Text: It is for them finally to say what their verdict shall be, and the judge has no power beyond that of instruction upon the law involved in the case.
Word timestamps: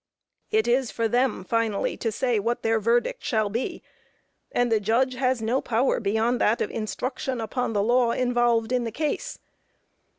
It 0.49 0.67
is 0.67 0.89
for 0.89 1.07
them 1.07 1.43
finally 1.43 1.95
to 1.97 2.11
say 2.11 2.39
what 2.39 2.63
their 2.63 2.79
verdict 2.79 3.23
shall 3.23 3.51
be, 3.51 3.83
and 4.51 4.71
the 4.71 4.79
judge 4.79 5.13
has 5.13 5.43
no 5.43 5.61
power 5.61 5.99
beyond 5.99 6.41
that 6.41 6.59
of 6.59 6.71
instruction 6.71 7.39
upon 7.39 7.73
the 7.73 7.83
law 7.83 8.09
involved 8.09 8.71
in 8.71 8.83
the 8.83 8.91
case. 8.91 9.37